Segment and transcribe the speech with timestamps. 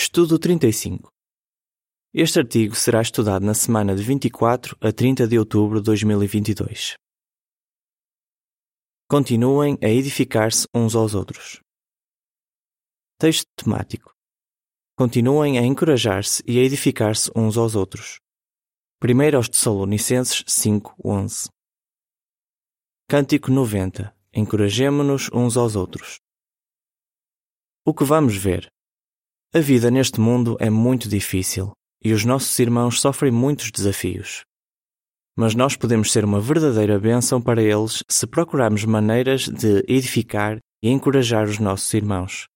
[0.00, 1.08] Estudo 35.
[2.14, 6.94] Este artigo será estudado na semana de 24 a 30 de outubro de 2022.
[9.10, 11.60] Continuem a edificar-se uns aos outros.
[13.18, 14.14] Texto temático.
[14.96, 18.20] Continuem a encorajar-se e a edificar-se uns aos outros.
[19.02, 21.48] 1 aos Tessalonicenses 5:11.
[23.10, 24.16] Cântico 90.
[24.32, 26.20] Encorajemo-nos uns aos outros.
[27.84, 28.70] O que vamos ver?
[29.54, 31.72] A vida neste mundo é muito difícil
[32.04, 34.42] e os nossos irmãos sofrem muitos desafios.
[35.34, 40.90] Mas nós podemos ser uma verdadeira bênção para eles se procurarmos maneiras de edificar e
[40.90, 42.46] encorajar os nossos irmãos.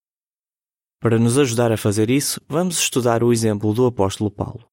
[1.00, 4.68] Para nos ajudar a fazer isso, vamos estudar o exemplo do apóstolo Paulo.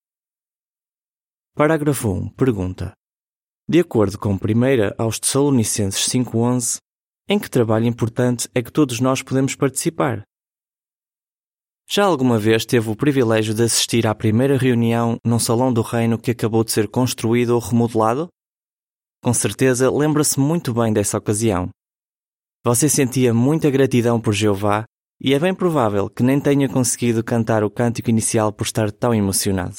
[1.56, 2.30] Parágrafo 1.
[2.32, 2.92] Pergunta.
[3.66, 4.38] De acordo com 1
[4.98, 6.80] aos Tessalonicenses 5.11,
[7.30, 10.26] em que trabalho importante é que todos nós podemos participar?
[11.92, 16.20] Já alguma vez teve o privilégio de assistir à primeira reunião num salão do reino
[16.20, 18.30] que acabou de ser construído ou remodelado?
[19.24, 21.72] Com certeza lembra-se muito bem dessa ocasião.
[22.64, 24.86] Você sentia muita gratidão por Jeová
[25.20, 29.12] e é bem provável que nem tenha conseguido cantar o cântico inicial por estar tão
[29.12, 29.78] emocionado.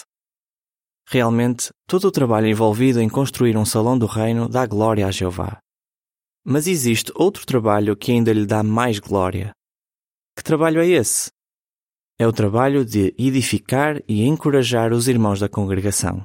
[1.07, 5.59] Realmente, todo o trabalho envolvido em construir um salão do reino dá glória a Jeová.
[6.45, 9.53] Mas existe outro trabalho que ainda lhe dá mais glória.
[10.37, 11.31] Que trabalho é esse?
[12.21, 16.23] É o trabalho de edificar e encorajar os irmãos da congregação.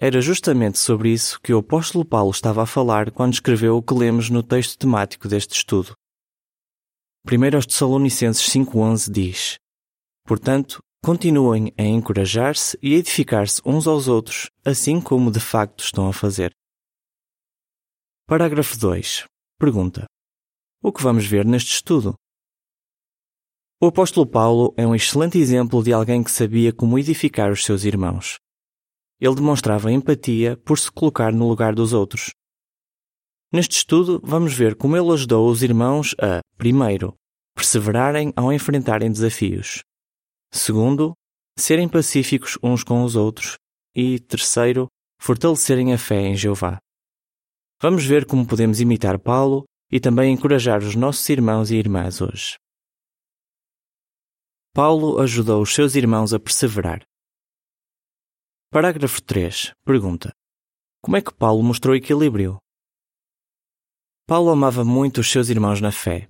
[0.00, 3.92] Era justamente sobre isso que o apóstolo Paulo estava a falar quando escreveu o que
[3.92, 5.92] lemos no texto temático deste estudo.
[7.30, 9.56] 1 aos Tessalonicenses 5.11 diz
[10.26, 16.14] Portanto, continuem a encorajar-se e edificar-se uns aos outros, assim como de facto estão a
[16.14, 16.50] fazer.
[18.26, 19.26] Parágrafo 2.
[19.58, 20.06] Pergunta.
[20.82, 22.14] O que vamos ver neste estudo?
[23.84, 27.84] O apóstolo Paulo é um excelente exemplo de alguém que sabia como edificar os seus
[27.84, 28.38] irmãos.
[29.20, 32.30] Ele demonstrava empatia por se colocar no lugar dos outros.
[33.52, 37.12] Neste estudo, vamos ver como ele ajudou os irmãos a, primeiro,
[37.54, 39.82] perseverarem ao enfrentarem desafios.
[40.50, 41.12] Segundo,
[41.58, 43.58] serem pacíficos uns com os outros.
[43.94, 44.88] E, terceiro,
[45.20, 46.78] fortalecerem a fé em Jeová.
[47.82, 52.56] Vamos ver como podemos imitar Paulo e também encorajar os nossos irmãos e irmãs hoje.
[54.76, 57.06] Paulo ajudou os seus irmãos a perseverar.
[58.72, 59.70] Parágrafo 3.
[59.84, 60.32] Pergunta:
[61.00, 62.58] Como é que Paulo mostrou equilíbrio?
[64.26, 66.26] Paulo amava muito os seus irmãos na fé.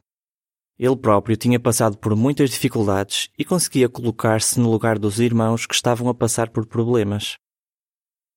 [0.78, 5.74] Ele próprio tinha passado por muitas dificuldades e conseguia colocar-se no lugar dos irmãos que
[5.74, 7.38] estavam a passar por problemas.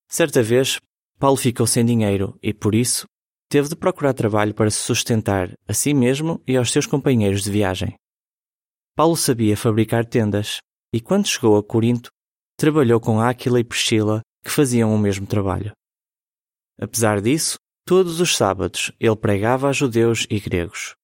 [0.07, 0.79] Certa vez,
[1.19, 3.05] Paulo ficou sem dinheiro e, por isso,
[3.49, 7.51] teve de procurar trabalho para se sustentar a si mesmo e aos seus companheiros de
[7.51, 7.97] viagem.
[8.97, 10.57] Paulo sabia fabricar tendas
[10.91, 12.09] e, quando chegou a Corinto,
[12.57, 15.71] trabalhou com Áquila e Priscila, que faziam o mesmo trabalho.
[16.81, 20.95] Apesar disso, todos os sábados ele pregava a judeus e gregos.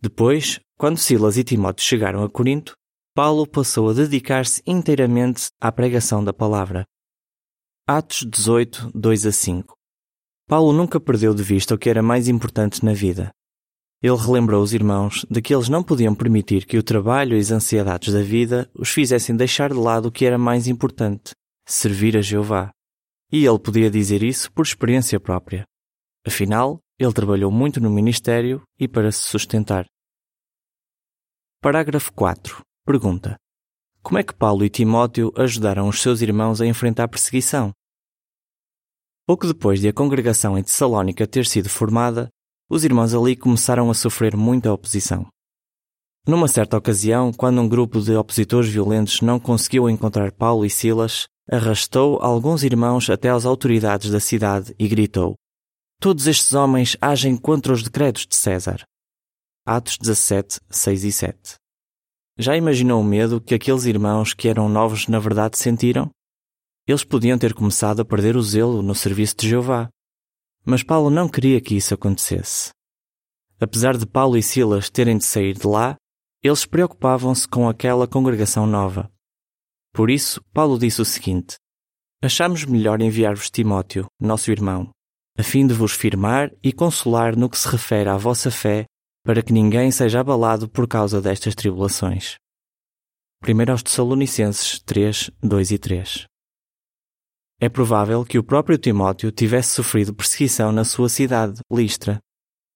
[0.00, 2.74] Depois, quando Silas e Timóteo chegaram a Corinto,
[3.14, 6.84] Paulo passou a dedicar-se inteiramente à pregação da palavra.
[7.86, 9.72] Atos 18, 2 a 5
[10.48, 13.30] Paulo nunca perdeu de vista o que era mais importante na vida,
[14.00, 17.50] ele relembrou os irmãos de que eles não podiam permitir que o trabalho e as
[17.50, 21.32] ansiedades da vida os fizessem deixar de lado o que era mais importante,
[21.66, 22.70] servir a Jeová.
[23.32, 25.64] E ele podia dizer isso por experiência própria.
[26.24, 29.86] Afinal, ele trabalhou muito no ministério e para se sustentar.
[31.60, 32.62] Parágrafo 4.
[32.86, 33.36] Pergunta:
[34.00, 37.72] Como é que Paulo e Timóteo ajudaram os seus irmãos a enfrentar a perseguição?
[39.26, 42.30] Pouco depois de a congregação em Tessalónica ter sido formada,
[42.68, 45.26] os irmãos ali começaram a sofrer muita oposição.
[46.26, 51.26] Numa certa ocasião, quando um grupo de opositores violentos não conseguiu encontrar Paulo e Silas,
[51.50, 55.34] arrastou alguns irmãos até às autoridades da cidade e gritou:
[55.98, 58.82] Todos estes homens agem contra os decretos de César.
[59.66, 61.54] Atos 17, 6 e 7.
[62.38, 66.10] Já imaginou o medo que aqueles irmãos que eram novos na verdade sentiram?
[66.86, 69.88] Eles podiam ter começado a perder o zelo no serviço de Jeová.
[70.64, 72.70] Mas Paulo não queria que isso acontecesse.
[73.60, 75.96] Apesar de Paulo e Silas terem de sair de lá,
[76.42, 79.10] eles preocupavam-se com aquela congregação nova.
[79.92, 81.56] Por isso, Paulo disse o seguinte:
[82.22, 84.90] Achamos melhor enviar-vos Timóteo, nosso irmão,
[85.36, 88.84] a fim de vos firmar e consolar no que se refere à vossa fé,
[89.24, 92.36] para que ninguém seja abalado por causa destas tribulações.
[93.42, 96.28] 1 aos Tessalonicenses 3, 2 e 3
[97.60, 102.20] é provável que o próprio Timóteo tivesse sofrido perseguição na sua cidade, Listra,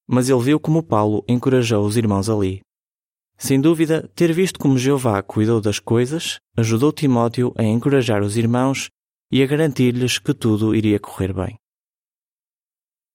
[0.08, 2.60] mas ele viu como Paulo encorajou os irmãos ali.
[3.38, 8.90] Sem dúvida, ter visto como Jeová cuidou das coisas ajudou Timóteo a encorajar os irmãos
[9.30, 11.56] e a garantir-lhes que tudo iria correr bem.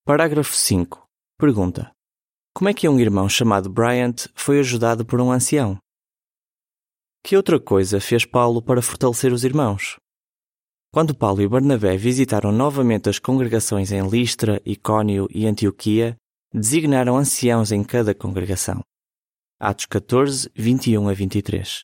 [0.06, 1.06] Parágrafo 5.
[1.38, 1.92] Pergunta:
[2.54, 5.78] Como é que um irmão chamado Bryant foi ajudado por um ancião?
[7.24, 9.98] Que outra coisa fez Paulo para fortalecer os irmãos?
[10.98, 16.18] Quando Paulo e Barnabé visitaram novamente as congregações em Listra, Icônio e Antioquia,
[16.52, 18.82] designaram anciãos em cada congregação.
[19.60, 21.84] Atos 14, 21 a 23.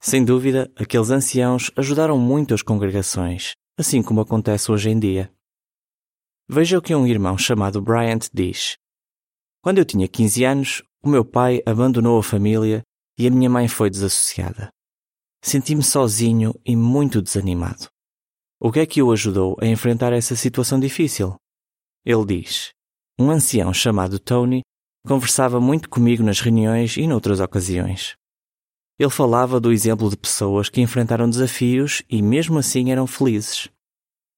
[0.00, 5.28] Sem dúvida, aqueles anciãos ajudaram muito as congregações, assim como acontece hoje em dia.
[6.48, 8.76] Veja o que um irmão chamado Bryant diz.
[9.60, 12.80] Quando eu tinha 15 anos, o meu pai abandonou a família
[13.18, 14.68] e a minha mãe foi desassociada.
[15.42, 17.92] Senti-me sozinho e muito desanimado.
[18.66, 21.36] O que é que o ajudou a enfrentar essa situação difícil?
[22.02, 22.70] Ele diz:
[23.20, 24.62] Um ancião chamado Tony
[25.06, 28.14] conversava muito comigo nas reuniões e noutras ocasiões.
[28.98, 33.68] Ele falava do exemplo de pessoas que enfrentaram desafios e mesmo assim eram felizes.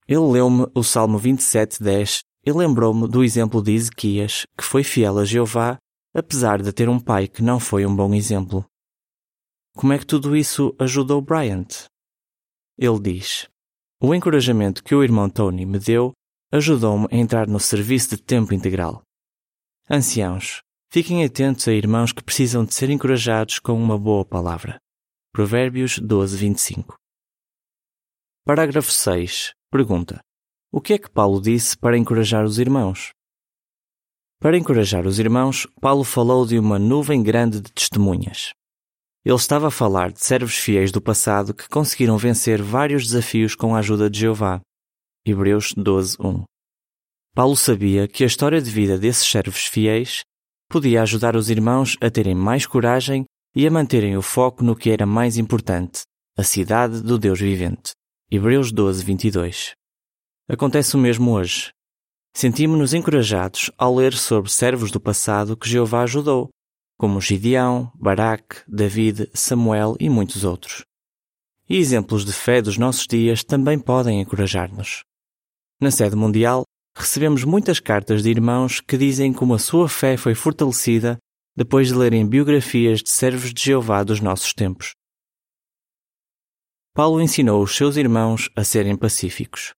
[0.08, 5.25] Ele leu-me o Salmo 27:10 e lembrou-me do exemplo de Ezequias, que foi fiel a
[5.25, 5.78] Jeová,
[6.12, 8.67] apesar de ter um pai que não foi um bom exemplo.
[9.76, 11.84] Como é que tudo isso ajudou Bryant?
[12.76, 13.49] Ele diz:
[14.08, 16.12] O encorajamento que o irmão Tony me deu
[16.53, 19.03] ajudou-me a entrar no serviço de tempo integral.
[19.91, 20.62] Anciãos,
[20.93, 24.79] fiquem atentos a irmãos que precisam de ser encorajados com uma boa palavra.
[25.32, 26.94] Provérbios 12, 25.
[28.44, 29.50] Parágrafo 6.
[29.73, 30.20] Pergunta:
[30.70, 33.11] O que é que Paulo disse para encorajar os irmãos?
[34.38, 38.52] Para encorajar os irmãos, Paulo falou de uma nuvem grande de testemunhas.
[39.26, 43.75] Ele estava a falar de servos fiéis do passado que conseguiram vencer vários desafios com
[43.75, 44.61] a ajuda de Jeová.
[45.26, 46.44] Hebreus 12, 1.
[47.34, 50.20] Paulo sabia que a história de vida desses servos fiéis
[50.70, 54.90] podia ajudar os irmãos a terem mais coragem e a manterem o foco no que
[54.90, 56.02] era mais importante,
[56.38, 57.94] a cidade do Deus vivente.
[58.31, 59.73] Hebreus 12, 22.
[60.49, 61.73] Acontece o mesmo hoje.
[62.32, 66.49] Sentimos-nos encorajados ao ler sobre servos do passado que Jeová ajudou,
[66.96, 70.84] como Gideão, Baraque, David, Samuel e muitos outros.
[71.69, 75.04] E exemplos de fé dos nossos dias também podem encorajar-nos.
[75.81, 76.64] Na sede mundial,
[76.96, 81.19] recebemos muitas cartas de irmãos que dizem como a sua fé foi fortalecida
[81.54, 84.94] depois de lerem biografias de servos de Jeová dos nossos tempos.
[86.94, 89.75] Paulo ensinou os seus irmãos a serem pacíficos.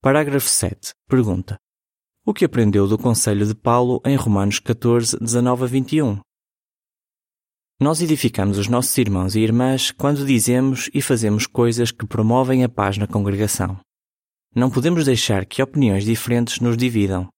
[0.00, 0.92] Parágrafo 7.
[1.08, 1.56] Pergunta:
[2.26, 6.20] O que aprendeu do conselho de Paulo em Romanos 14, 19 a 21?
[7.78, 12.68] Nós edificamos os nossos irmãos e irmãs quando dizemos e fazemos coisas que promovem a
[12.68, 13.78] paz na congregação.
[14.56, 17.28] Não podemos deixar que opiniões diferentes nos dividam.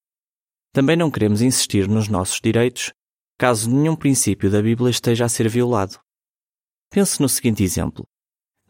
[0.73, 2.93] Também não queremos insistir nos nossos direitos,
[3.37, 5.99] caso nenhum princípio da Bíblia esteja a ser violado.
[6.93, 8.05] Pense no seguinte exemplo.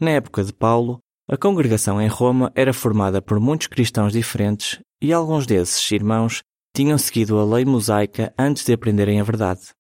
[0.00, 0.98] Na época de Paulo,
[1.28, 6.42] a congregação em Roma era formada por muitos cristãos diferentes e alguns desses irmãos
[6.74, 9.70] tinham seguido a lei mosaica antes de aprenderem a verdade.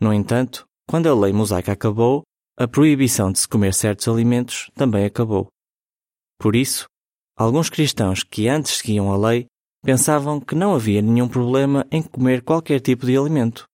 [0.00, 2.22] No entanto, quando a lei mosaica acabou,
[2.56, 5.48] a proibição de se comer certos alimentos também acabou.
[6.38, 6.86] Por isso,
[7.36, 9.46] alguns cristãos que antes seguiam a lei
[9.82, 13.64] pensavam que não havia nenhum problema em comer qualquer tipo de alimento.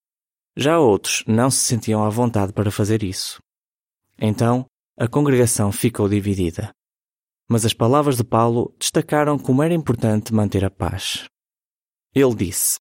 [0.57, 3.41] Já outros não se sentiam à vontade para fazer isso.
[4.19, 4.67] Então,
[4.99, 6.73] a congregação ficou dividida.
[7.49, 11.25] Mas as palavras de Paulo destacaram como era importante manter a paz.
[12.15, 12.79] Ele disse: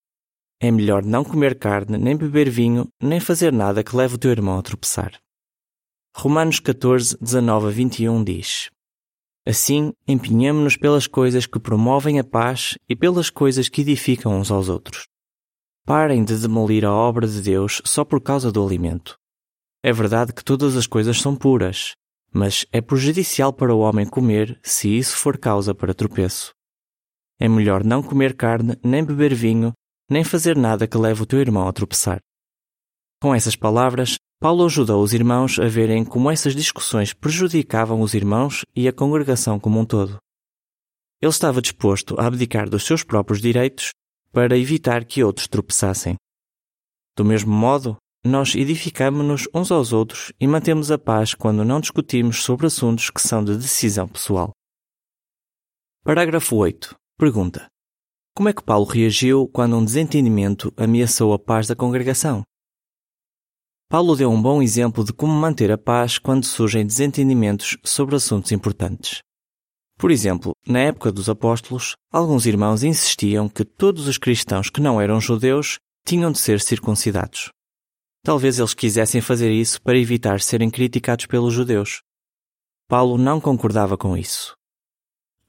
[0.60, 4.32] É melhor não comer carne, nem beber vinho, nem fazer nada que leve o teu
[4.32, 5.20] irmão a tropeçar.
[6.15, 8.70] Romanos 14, 19 a 21 diz:
[9.46, 14.70] Assim, empenhamo-nos pelas coisas que promovem a paz e pelas coisas que edificam uns aos
[14.70, 15.08] outros.
[15.86, 19.17] Parem de demolir a obra de Deus só por causa do alimento.
[19.84, 21.93] É verdade que todas as coisas são puras,
[22.34, 26.52] mas é prejudicial para o homem comer se isso for causa para tropeço.
[27.40, 29.72] É melhor não comer carne, nem beber vinho,
[30.10, 32.20] nem fazer nada que leve o teu irmão a tropeçar.
[33.22, 38.66] Com essas palavras, Paulo ajudou os irmãos a verem como essas discussões prejudicavam os irmãos
[38.75, 40.18] e a congregação como um todo.
[41.22, 43.92] Ele estava disposto a abdicar dos seus próprios direitos
[44.34, 46.16] para evitar que outros tropeçassem.
[47.16, 52.42] Do mesmo modo, nós edificamos-nos uns aos outros e mantemos a paz quando não discutimos
[52.42, 54.51] sobre assuntos que são de decisão pessoal.
[56.03, 56.96] Parágrafo 8.
[57.18, 57.68] Pergunta:
[58.34, 62.44] Como é que Paulo reagiu quando um desentendimento ameaçou a paz da congregação?
[63.89, 68.51] Paulo deu um bom exemplo de como manter a paz quando surgem desentendimentos sobre assuntos
[68.53, 69.22] importantes.
[69.98, 75.00] Por exemplo, na época dos apóstolos, alguns irmãos insistiam que todos os cristãos que não
[75.00, 77.51] eram judeus tinham de ser circuncidados.
[78.24, 82.01] Talvez eles quisessem fazer isso para evitar serem criticados pelos judeus.
[82.88, 84.56] Paulo não concordava com isso.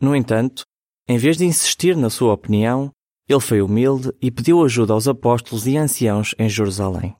[0.00, 0.64] No entanto,
[1.08, 2.90] em vez de insistir na sua opinião,
[3.28, 7.14] ele foi humilde e pediu ajuda aos apóstolos e anciãos em Jerusalém.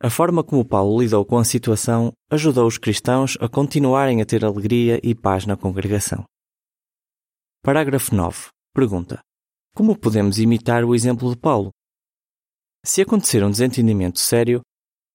[0.00, 4.42] A forma como Paulo lidou com a situação ajudou os cristãos a continuarem a ter
[4.42, 6.24] alegria e paz na congregação.
[7.62, 8.48] Parágrafo 9.
[8.74, 9.20] Pergunta:
[9.76, 11.70] Como podemos imitar o exemplo de Paulo?
[12.84, 14.60] Se acontecer um desentendimento sério,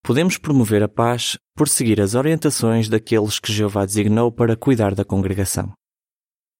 [0.01, 5.03] podemos promover a paz por seguir as orientações daqueles que Jeová designou para cuidar da
[5.03, 5.73] congregação.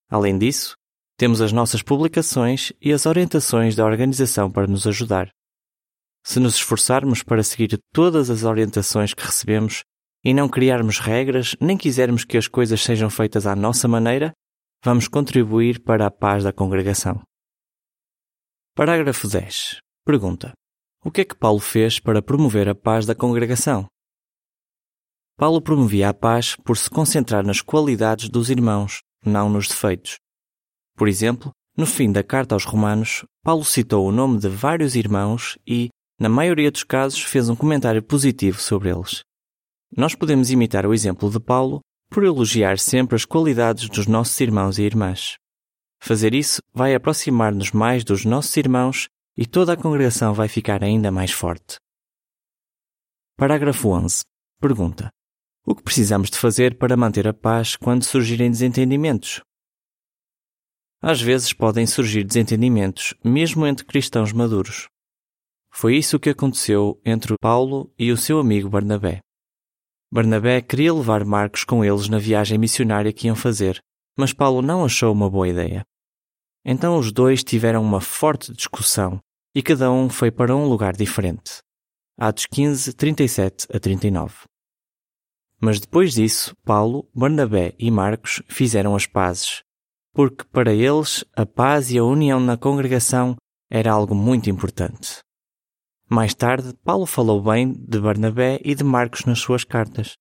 [0.10, 0.76] Além disso,
[1.18, 5.30] temos as nossas publicações e as orientações da organização para nos ajudar.
[6.26, 9.84] Se nos esforçarmos para seguir todas as orientações que recebemos
[10.26, 14.34] e não criarmos regras nem quisermos que as coisas sejam feitas à nossa maneira,
[14.84, 17.22] vamos contribuir para a paz da congregação.
[18.76, 19.80] Parágrafo 10.
[20.06, 20.52] Pergunta:
[21.08, 23.88] O que é que Paulo fez para promover a paz da congregação?
[25.38, 30.18] Paulo promovia a paz por se concentrar nas qualidades dos irmãos, não nos defeitos.
[30.98, 35.58] Por exemplo, no fim da carta aos Romanos, Paulo citou o nome de vários irmãos
[35.66, 35.88] e,
[36.20, 39.24] na maioria dos casos, fez um comentário positivo sobre eles.
[39.96, 44.78] Nós podemos imitar o exemplo de Paulo por elogiar sempre as qualidades dos nossos irmãos
[44.78, 45.38] e irmãs.
[46.02, 51.12] Fazer isso vai aproximar-nos mais dos nossos irmãos e toda a congregação vai ficar ainda
[51.12, 51.78] mais forte.
[53.38, 54.22] Parágrafo 11.
[54.60, 55.10] Pergunta:
[55.64, 59.42] O que precisamos de fazer para manter a paz quando surgirem desentendimentos?
[61.00, 64.88] Às vezes podem surgir desentendimentos, mesmo entre cristãos maduros.
[65.72, 69.20] Foi isso que aconteceu entre Paulo e o seu amigo Barnabé.
[70.12, 73.80] Barnabé queria levar Marcos com eles na viagem missionária que iam fazer,
[74.18, 75.86] mas Paulo não achou uma boa ideia.
[76.66, 79.22] Então os dois tiveram uma forte discussão
[79.58, 81.64] e cada um foi para um lugar diferente.
[82.16, 84.46] Atos 15, 37 a 39.
[85.60, 89.64] Mas depois disso, Paulo, Barnabé e Marcos fizeram as pazes,
[90.14, 93.36] porque para eles a paz e a união na congregação
[93.68, 95.22] era algo muito importante.
[96.08, 100.14] Mais tarde, Paulo falou bem de Barnabé e de Marcos nas suas cartas.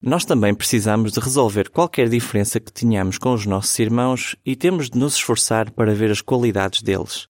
[0.00, 4.88] Nós também precisamos de resolver qualquer diferença que tenhamos com os nossos irmãos e temos
[4.88, 7.26] de nos esforçar para ver as qualidades deles.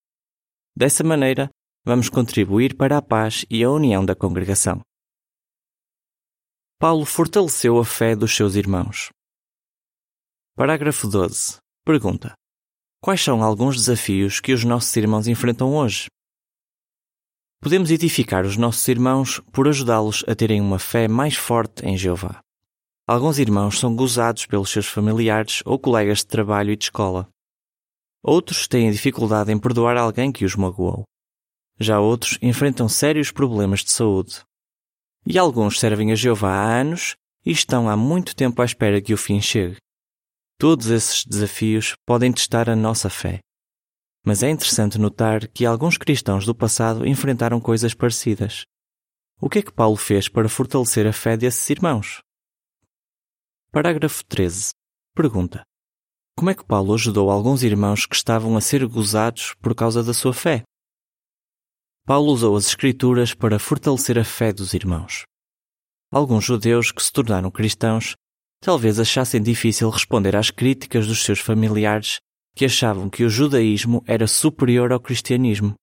[0.79, 1.51] Dessa maneira,
[1.85, 4.81] vamos contribuir para a paz e a união da congregação.
[6.79, 9.09] Paulo fortaleceu a fé dos seus irmãos.
[10.55, 11.57] Parágrafo 12.
[11.85, 12.33] Pergunta:
[13.03, 16.07] Quais são alguns desafios que os nossos irmãos enfrentam hoje?
[17.61, 22.39] Podemos edificar os nossos irmãos por ajudá-los a terem uma fé mais forte em Jeová.
[23.05, 27.29] Alguns irmãos são gozados pelos seus familiares ou colegas de trabalho e de escola.
[28.31, 31.05] Outros têm dificuldade em perdoar alguém que os magoou.
[31.81, 34.45] Já outros enfrentam sérios problemas de saúde.
[35.27, 39.15] E alguns servem a Jeová há anos e estão há muito tempo à espera que
[39.15, 39.79] o fim chegue.
[40.59, 43.39] Todos esses desafios podem testar a nossa fé.
[44.23, 48.67] Mas é interessante notar que alguns cristãos do passado enfrentaram coisas parecidas.
[49.41, 52.21] O que é que Paulo fez para fortalecer a fé desses irmãos?
[53.73, 54.73] Parágrafo 13.
[55.15, 55.63] Pergunta:
[56.39, 60.15] Como é que Paulo ajudou alguns irmãos que estavam a ser gozados por causa da
[60.15, 60.63] sua fé?
[62.07, 65.25] Paulo usou as Escrituras para fortalecer a fé dos irmãos.
[66.13, 68.15] Alguns judeus que se tornaram cristãos
[68.61, 72.21] talvez achassem difícil responder às críticas dos seus familiares
[72.55, 75.75] que achavam que o judaísmo era superior ao cristianismo.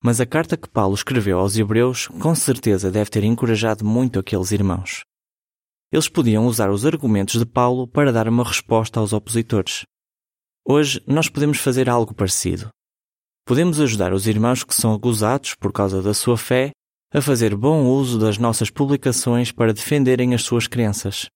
[0.00, 4.52] Mas a carta que Paulo escreveu aos Hebreus com certeza deve ter encorajado muito aqueles
[4.52, 5.02] irmãos.
[5.92, 9.82] Eles podiam usar os argumentos de Paulo para dar uma resposta aos opositores.
[10.66, 12.70] Hoje nós podemos fazer algo parecido.
[13.44, 16.70] Podemos ajudar os irmãos que são acusados por causa da sua fé
[17.12, 21.26] a fazer bom uso das nossas publicações para defenderem as suas crenças.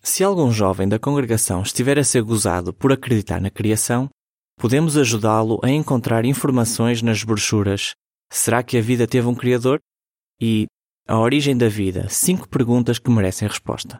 [0.00, 4.08] Se algum jovem da congregação estiver a ser gozado por acreditar na criação,
[4.56, 7.94] podemos ajudá-lo a encontrar informações nas brochuras
[8.32, 9.78] Será que a vida teve um Criador?
[10.40, 10.66] E
[11.12, 13.98] A origem da vida cinco perguntas que merecem resposta.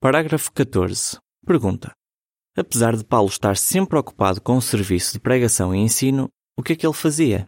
[0.00, 1.18] Parágrafo 14.
[1.44, 1.90] Pergunta:
[2.56, 6.74] Apesar de Paulo estar sempre ocupado com o serviço de pregação e ensino, o que
[6.74, 7.44] é que ele fazia?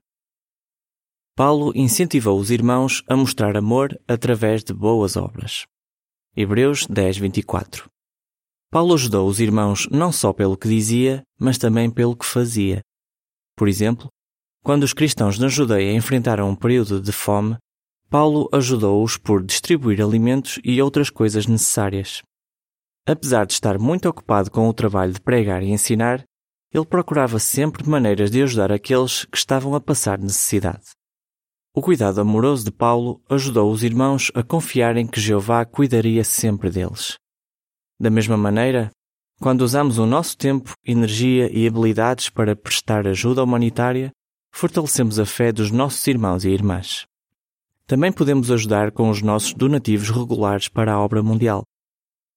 [1.37, 5.65] Paulo incentivou os irmãos a mostrar amor através de boas obras.
[6.37, 7.89] Hebreus 10, 24.
[8.73, 12.81] Paulo ajudou os irmãos não só pelo que dizia, mas também pelo que fazia.
[13.57, 14.09] Por exemplo,
[14.65, 17.57] quando os cristãos na Judeia enfrentaram um período de fome,
[18.11, 22.23] Paulo ajudou-os por distribuir alimentos e outras coisas necessárias.
[23.07, 26.25] Apesar de estar muito ocupado com o trabalho de pregar e ensinar,
[26.75, 30.91] ele procurava sempre maneiras de ajudar aqueles que estavam a passar necessidade.
[31.73, 37.15] O cuidado amoroso de Paulo ajudou os irmãos a confiarem que Jeová cuidaria sempre deles.
[38.01, 38.91] Da mesma maneira,
[39.41, 44.11] quando usamos o nosso tempo, energia e habilidades para prestar ajuda humanitária,
[44.53, 47.09] fortalecemos a fé dos nossos irmãos e irmãs.
[47.91, 51.65] Também podemos ajudar com os nossos donativos regulares para a obra mundial.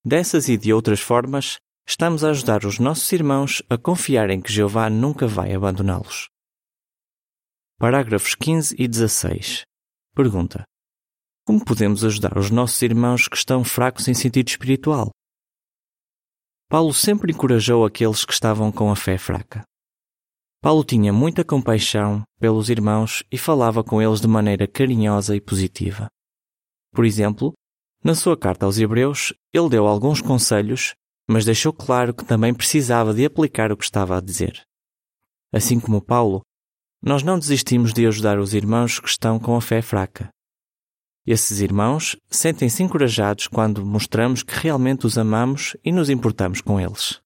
[0.04, 4.90] Dessas e de outras formas, estamos a ajudar os nossos irmãos a confiarem que Jeová
[4.90, 6.28] nunca vai abandoná-los.
[7.78, 9.62] Parágrafos 15 e 16.
[10.12, 10.64] Pergunta:
[11.46, 15.10] Como podemos ajudar os nossos irmãos que estão fracos em sentido espiritual?
[16.68, 19.62] Paulo sempre encorajou aqueles que estavam com a fé fraca.
[20.64, 26.08] Paulo tinha muita compaixão pelos irmãos e falava com eles de maneira carinhosa e positiva.
[26.90, 27.52] Por exemplo,
[28.02, 30.94] na sua carta aos Hebreus, ele deu alguns conselhos,
[31.28, 34.62] mas deixou claro que também precisava de aplicar o que estava a dizer.
[35.52, 36.40] Assim como Paulo,
[37.02, 40.30] nós não desistimos de ajudar os irmãos que estão com a fé fraca.
[41.26, 47.20] Esses irmãos sentem-se encorajados quando mostramos que realmente os amamos e nos importamos com eles.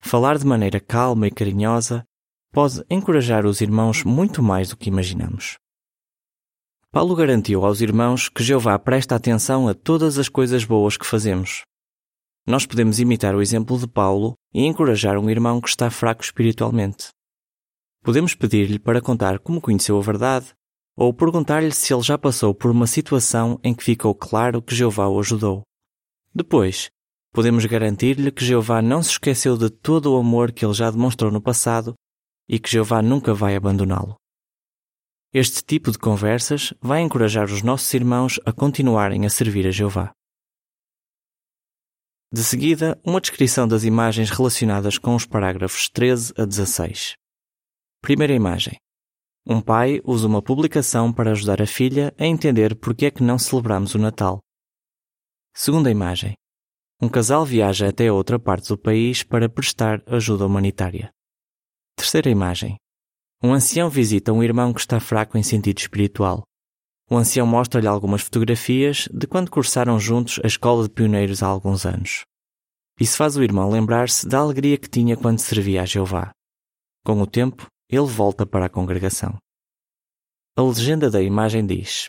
[0.00, 2.06] Falar de maneira calma e carinhosa
[2.52, 5.56] pode encorajar os irmãos muito mais do que imaginamos.
[6.90, 11.62] Paulo garantiu aos irmãos que Jeová presta atenção a todas as coisas boas que fazemos.
[12.46, 17.08] Nós podemos imitar o exemplo de Paulo e encorajar um irmão que está fraco espiritualmente.
[18.02, 20.52] Podemos pedir-lhe para contar como conheceu a verdade
[20.94, 25.08] ou perguntar-lhe se ele já passou por uma situação em que ficou claro que Jeová
[25.08, 25.62] o ajudou.
[26.34, 26.90] Depois,
[27.32, 31.30] podemos garantir-lhe que Jeová não se esqueceu de todo o amor que ele já demonstrou
[31.30, 31.94] no passado
[32.52, 34.14] e que Jeová nunca vai abandoná-lo.
[35.32, 40.12] Este tipo de conversas vai encorajar os nossos irmãos a continuarem a servir a Jeová.
[42.30, 47.14] De seguida, uma descrição das imagens relacionadas com os parágrafos 13 a 16.
[48.02, 48.76] Primeira imagem.
[49.46, 53.38] Um pai usa uma publicação para ajudar a filha a entender porque é que não
[53.38, 54.40] celebramos o Natal.
[55.54, 56.34] Segunda imagem.
[57.00, 61.10] Um casal viaja até outra parte do país para prestar ajuda humanitária.
[61.96, 62.76] Terceira imagem.
[63.42, 66.42] Um ancião visita um irmão que está fraco em sentido espiritual.
[67.10, 71.84] O ancião mostra-lhe algumas fotografias de quando cursaram juntos a escola de pioneiros há alguns
[71.84, 72.24] anos.
[72.98, 76.32] Isso faz o irmão lembrar-se da alegria que tinha quando servia a Jeová.
[77.04, 79.36] Com o tempo, ele volta para a congregação.
[80.56, 82.08] A legenda da imagem diz: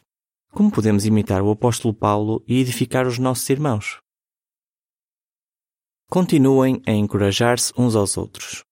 [0.53, 3.99] Como podemos imitar o apóstolo Paulo e edificar os nossos irmãos?
[6.09, 8.63] Continuem a encorajar-se uns aos outros.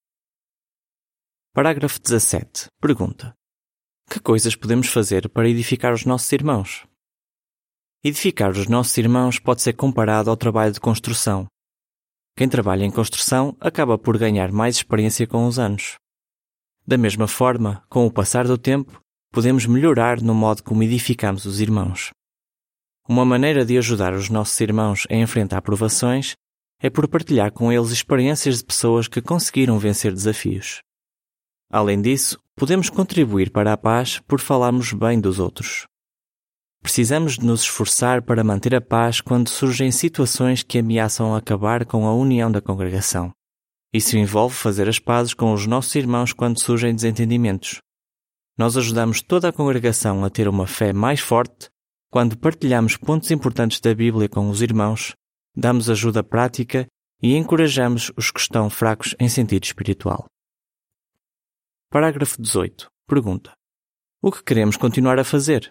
[1.53, 2.67] Parágrafo 17.
[2.79, 3.33] Pergunta:
[4.09, 6.87] Que coisas podemos fazer para edificar os nossos irmãos?
[8.01, 11.47] Edificar os nossos irmãos pode ser comparado ao trabalho de construção.
[12.37, 15.95] Quem trabalha em construção acaba por ganhar mais experiência com os anos.
[16.87, 21.59] Da mesma forma, com o passar do tempo, podemos melhorar no modo como edificamos os
[21.59, 22.11] irmãos.
[23.09, 26.33] Uma maneira de ajudar os nossos irmãos a enfrentar provações
[26.79, 30.81] é por partilhar com eles experiências de pessoas que conseguiram vencer desafios.
[31.71, 35.87] Além disso, podemos contribuir para a paz por falarmos bem dos outros.
[36.81, 42.05] Precisamos de nos esforçar para manter a paz quando surgem situações que ameaçam acabar com
[42.05, 43.31] a união da congregação.
[43.93, 47.79] Isso envolve fazer as pazes com os nossos irmãos quando surgem desentendimentos.
[48.57, 51.69] Nós ajudamos toda a congregação a ter uma fé mais forte
[52.09, 55.13] quando partilhamos pontos importantes da Bíblia com os irmãos,
[55.55, 56.85] damos ajuda prática
[57.23, 60.25] e encorajamos os que estão fracos em sentido espiritual.
[61.91, 62.89] Parágrafo 18.
[63.05, 63.51] Pergunta:
[64.23, 65.69] O que queremos continuar a fazer?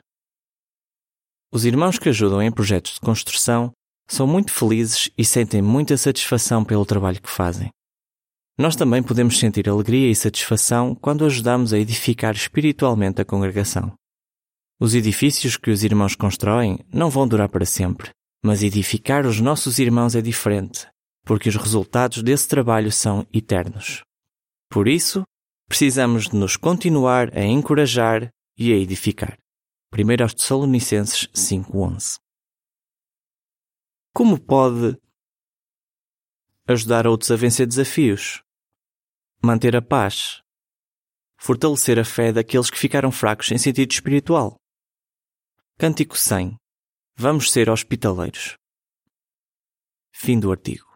[1.51, 3.73] Os irmãos que ajudam em projetos de construção
[4.07, 7.71] são muito felizes e sentem muita satisfação pelo trabalho que fazem.
[8.59, 13.95] Nós também podemos sentir alegria e satisfação quando ajudamos a edificar espiritualmente a congregação.
[14.79, 18.11] Os edifícios que os irmãos constroem não vão durar para sempre,
[18.45, 20.87] mas edificar os nossos irmãos é diferente,
[21.25, 24.03] porque os resultados desse trabalho são eternos.
[24.71, 25.25] Por isso,
[25.71, 29.39] precisamos de nos continuar a encorajar e a edificar.
[29.97, 32.19] 1 aos Tessalonicenses 5.11
[34.13, 34.99] Como pode
[36.67, 38.43] ajudar outros a vencer desafios?
[39.43, 40.43] manter a paz,
[41.39, 44.57] fortalecer a fé daqueles que ficaram fracos em sentido espiritual.
[45.79, 46.57] Cântico 100.
[47.17, 48.59] Vamos ser hospitaleiros.
[50.13, 50.90] Fim do artigo.